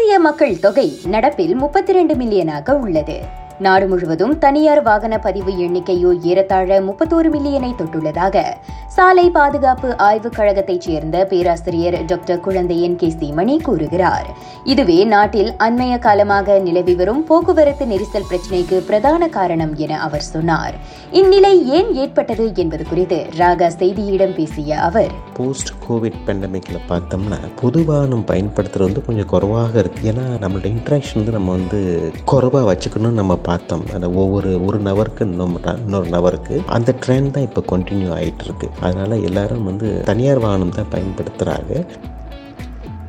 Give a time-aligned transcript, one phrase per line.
[0.00, 3.20] இந்திய மக்கள் தொகை நடப்பில் முப்பத்தி இரண்டு மில்லியனாக உள்ளது.
[3.58, 8.44] நாடு முழுவதும் தனியார் வாகன பதிவு எண்ணிக்கையோ ஏறத்தாழ முப்பத்தோரு மில்லியனை தொட்டுள்ளதாக
[8.94, 13.32] சாலை பாதுகாப்பு ஆய்வுக் கழகத்தைச் சேர்ந்த பேராசிரியர் டாக்டர் குழந்தையன் கே.
[13.32, 14.26] மணி கூறுகிறார்.
[14.64, 20.74] இதுவே நாட்டில் அண்மைய காலமாக நிலவி வரும் போக்குவரத்து நெரிசல் பிரச்சினைக்கு பிரதான காரணம் என அவர் சொன்னார்.
[21.10, 25.10] இந்நிலை ஏன் ஏற்பட்டது என்பது குறித்து ராகா செய்தியிடம் பேசிய அவர்.
[25.34, 31.32] போஸ்ட் கோவிட் பெண்டமிக்ல பார்த்தோம்னா பொதுவாக நம்ம பயன்படுத்துறது வந்து கொஞ்சம் குறைவாக இருக்குது ஏன்னா நம்மளோட இன்ட்ராக்ஷன் வந்து
[31.32, 33.84] நம்ம வந்து குறைவாக வச்சுக்கணும்னு நம்ம பார்த்தோம்.
[33.94, 36.28] அந்த ஒவ்வொரு ஒரு நபருக்கு இன்னொரு இன்னொரு
[36.66, 38.68] அந்த ட்ரெண்ட் தான் இப்போ கண்டினியூ ஆகிட்டு இருக்கு.
[38.80, 41.72] அதனால எல்லாரும் வந்து தனியார் வாகனம் தான் பயன்படுத்துகிறாங்க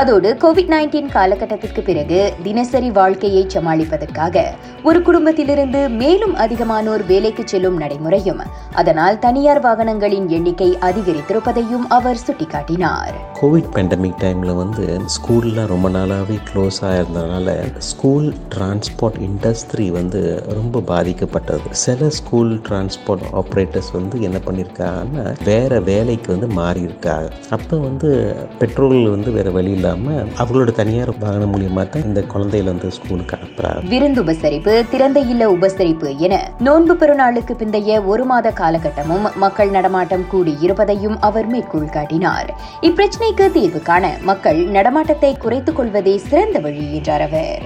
[0.00, 4.42] அதோடு கோவிட் நைன்டீன் காலகட்டத்திற்கு பிறகு தினசரி வாழ்க்கையை சமாளிப்பதற்காக
[4.82, 8.42] ஒரு குடும்பத்திலிருந்து மேலும் அதிகமானோர் வேலைக்கு செல்லும் நடைமுறையும்
[8.80, 13.14] அதனால் தனியார் வாகனங்களின் எண்ணிக்கை அதிகரித்திருப்பதையும் அவர் சுட்டிக்காட்டினார்.
[13.40, 17.56] கோவிட் பேண்டமிக் டைமில் வந்து ஸ்கூலில் ரொம்ப நாளாகவே க்ளோஸாக ஆயிருந்ததுனால
[17.90, 20.20] ஸ்கூல் டிரான்ஸ்போர்ட் இண்டஸ்ட்ரி வந்து
[20.58, 21.66] ரொம்ப பாதிக்கப்பட்டது.
[21.86, 28.10] சில ஸ்கூல் டிரான்ஸ்போர்ட் ஆப்ரேட்டர்ஸ் வந்து என்ன பண்ணியிருக்காங்கன்னா வேற வேலைக்கு வந்து மாறி இருக்காங்க அப்போ வந்து
[28.58, 33.90] பெட்ரோல் வந்து வேற வழியில் இல்லாமல் அவர்களோட தனியார் வாகனம் மூலியமாக தான் இந்த குழந்தைகளை வந்து ஸ்கூலுக்கு அனுப்புறாங்க
[33.92, 40.54] விருந்து உபசரிப்பு திறந்த இல்ல உபசரிப்பு என நோன்பு பெருநாளுக்கு பிந்தைய ஒரு மாத காலகட்டமும் மக்கள் நடமாட்டம் கூடி
[40.60, 42.50] இருப்பதையும் அவர் மேற்கோள் காட்டினார்.
[42.82, 47.64] இப்பிரச்சனைக்கு தீர்வு காண மக்கள் நடமாட்டத்தை குறைத்துக் கொள்வதே சிறந்த வழி என்றார் அவர்.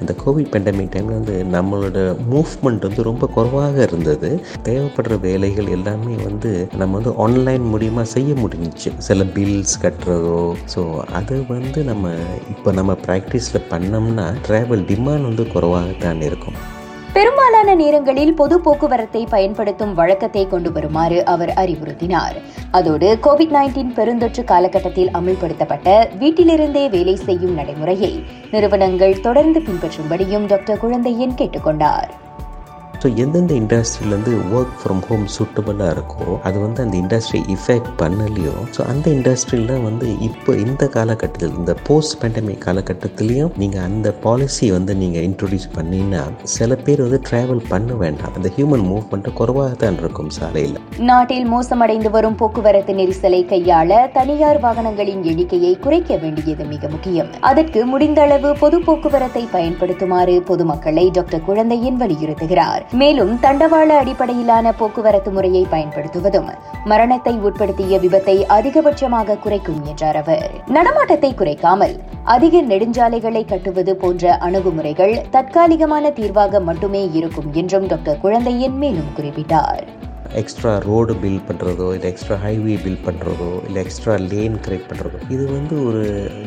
[0.00, 1.98] அந்த கோவிட் பெண்டமிக் டைமில் வந்து நம்மளோட
[2.32, 4.30] மூவ்மெண்ட் வந்து ரொம்ப குறைவாக இருந்தது.
[4.68, 8.92] தேவைப்படுற வேலைகள் எல்லாமே வந்து நம்ம வந்து ஆன்லைன் மூலியமாக செய்ய முடிஞ்சிச்சு.
[9.08, 10.40] சில பில்ஸ் கட்டுறதோ
[10.74, 10.82] ஸோ
[11.20, 12.14] அது வந்து நம்ம
[12.54, 16.58] இப்போ நம்ம ப்ராக்டிஸில் பண்ணோம்னா ட்ராவல் டிமாண்ட் வந்து குறைவாகத்தான் இருக்கும்.
[17.14, 22.36] பெரும்பாலான நேரங்களில் பொது போக்குவரத்தை பயன்படுத்தும் வழக்கத்தை கொண்டு வருமாறு அவர் அறிவுறுத்தினார்.
[22.70, 25.88] அதோடு கோவிட் நைன்டீன் பெருந்தொற்று காலகட்டத்தில் அமல்படுத்தப்பட்ட
[26.20, 28.12] வீட்டிலிருந்தே வேலை செய்யும் நடைமுறையை
[28.50, 32.10] நிறுவனங்கள் தொடர்ந்து பின்பற்றும்படியும் டாக்டர் குழந்தையன் கேட்டுக்கொண்டார்.
[33.02, 38.80] ஸோ எந்தெந்த இண்டஸ்ட்ரியிலேருந்து ஒர்க் ஃப்ரம் ஹோம் சூட்டபுளாக இருக்கோ அது வந்து அந்த இண்டஸ்ட்ரி இஃபெக்ட் பண்ணலையோ ஸோ
[38.92, 45.24] அந்த இண்டஸ்ட்ரியில் வந்து இப்போ இந்த காலகட்டத்தில் இந்த போஸ்ட் பேண்டமிக் காலகட்டத்திலையும் நீங்கள் அந்த பாலிசியை வந்து நீங்கள்
[45.28, 46.22] இன்ட்ரொடியூஸ் பண்ணினா
[46.56, 48.34] சில பேர் வந்து ட்ராவல் பண்ண வேண்டாம்.
[48.36, 50.76] அந்த ஹியூமன் மூவ்மெண்ட்டு குறைவாக தான் இருக்கும் சாலையில்.
[51.10, 57.30] நாட்டில் மோசமடைந்து வரும் போக்குவரத்து நெரிசலை கையாள தனியார் வாகனங்களின் எண்ணிக்கையை குறைக்க வேண்டியது மிக முக்கியம்.
[57.40, 62.84] அதற்கு முடிந்த அளவு பொது போக்குவரத்தை பயன்படுத்துமாறு பொதுமக்களை டாக்டர் குழந்தையன் வலியுறுத்துகிறார்.
[62.92, 66.48] மேலும் தண்டவாள அடிப்படையிலான போக்குவரத்து முறையை பயன்படுத்துவதும்
[66.84, 70.50] மரணத்தை உட்படுத்திய விபத்தை அதிகபட்சமாக குறைக்கும் என்றார் அவர்.
[70.66, 79.12] நடமாட்டத்தை குறைக்காமல் அதிக நெடுஞ்சாலைகளை கட்டுவது போன்ற அணுகுமுறைகள் தற்காலிகமான தீர்வாக மட்டுமே இருக்கும் என்றும் டாக்டர் குழந்தையன் மேலும்
[79.16, 79.99] குறிப்பிட்டார்.
[80.38, 85.44] எக்ஸ்ட்ரா ரோடு பில்ட் பண்ணுறதோ இல்லை எக்ஸ்ட்ரா ஹைவே பில்ட் பண்ணுறதோ இல்லை எக்ஸ்ட்ரா லேன் கிரியேட் பண்ணுறதோ இது
[85.56, 86.02] வந்து ஒரு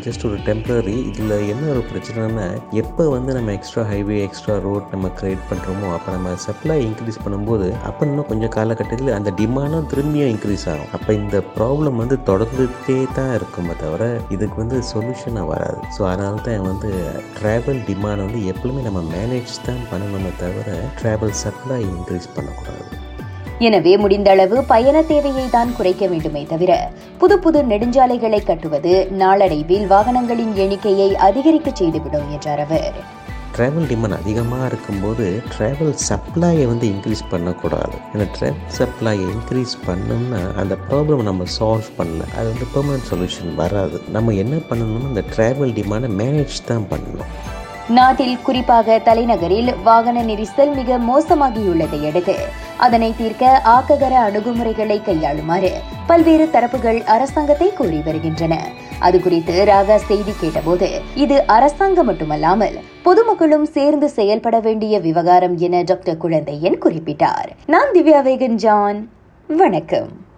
[0.06, 2.46] ஜஸ்ட் ஒரு டெம்பரரி இதில் என்ன ஒரு பிரச்சனைனா
[2.82, 7.70] எப்போ வந்து நம்ம எக்ஸ்ட்ரா ஹைவே எக்ஸ்ட்ரா ரோட் நம்ம கிரியேட் பண்ணுறோமோ அப்போ நம்ம சப்ளை இன்க்ரீஸ் பண்ணும்போது
[7.90, 10.92] அப்போ இன்னும் கொஞ்சம் காலகட்டத்தில் அந்த டிமாண்டும் திரும்பியும் இன்க்ரீஸ் ஆகும்.
[10.98, 15.80] அப்போ இந்த ப்ராப்ளம் வந்து தொடர்ந்துட்டே தான் இருக்குமே தவிர இதுக்கு வந்து சொல்யூஷனாக வராது.
[15.98, 16.92] ஸோ அதனால தான் வந்து
[17.40, 23.03] ட்ராவல் டிமாண்ட் வந்து எப்பவுமே நம்ம மேனேஜ் தான் பண்ணணுமே தவிர ட்ராவல் சப்ளை இன்க்ரீஸ் பண்ணக்கூடாது.
[23.68, 26.72] எனவே முடிந்த அளவு பயண தேவையை தான் குறைக்க வேண்டுமே தவிர
[27.22, 32.97] புது புது நெடுஞ்சாலைகளை கட்டுவது நாளடைவில் வாகனங்களின் எண்ணிக்கையை அதிகரிக்க செய்துவிடும் என்றார் அவர்.
[33.56, 37.96] ட்ராவல் டிமாண்ட் அதிகமாக இருக்கும்போது ட்ராவல் சப்ளையை வந்து இன்க்ரீஸ் பண்ணக்கூடாது.
[38.13, 42.24] ஏன்னா ட்ராவல் சப்ளையை இன்க்ரீஸ் பண்ணோம்னா அந்த ப்ராப்ளம் நம்ம சால்வ் பண்ணல.
[42.38, 44.00] அது வந்து பெர்மனன்ட் சொல்யூஷன் வராது.
[44.18, 47.31] நம்ம என்ன பண்ணணும்னா அந்த ட்ராவல் டிமாண்டை மேனேஜ் தான் பண்ணணும்.
[47.95, 52.35] நாட்டில் குறிப்பாக தலைநகரில் வாகன நெரிசல் மிக மோசமாகியுள்ளதை அடுத்து
[52.78, 55.72] அதனை தீர்க்க ஆக்ககர அணுகுமுறைகளை கையாளுமாறு
[56.08, 58.60] பல்வேறு தரப்புகள் அரசாங்கத்தை கோரி வருகின்றன.
[59.00, 66.18] அது குறித்து ராகா செய்தி கேட்டபோது இது அரசாங்கம் மட்டுமல்லாமல் பொதுமக்களும் சேர்ந்து செயல்பட வேண்டிய விவகாரம் என டாக்டர்
[66.18, 67.50] குழந்தையன் குறிப்பிட்டார்.
[67.66, 69.10] நான் திவ்யா வேகன் ஜான்.
[69.48, 70.33] வணக்கம்.